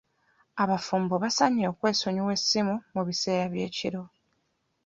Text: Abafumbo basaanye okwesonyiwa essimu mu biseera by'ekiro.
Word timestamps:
Abafumbo 0.63 1.15
basaanye 1.23 1.63
okwesonyiwa 1.71 2.31
essimu 2.37 2.75
mu 2.93 3.01
biseera 3.07 3.45
by'ekiro. 3.53 4.01